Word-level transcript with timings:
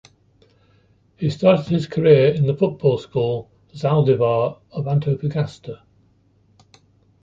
He 1.15 1.29
started 1.29 1.67
his 1.67 1.85
career 1.85 2.33
in 2.33 2.47
the 2.47 2.57
Football 2.57 2.97
School 2.97 3.51
Zaldívar 3.75 4.59
of 4.71 4.85
Antofagasta. 4.87 5.83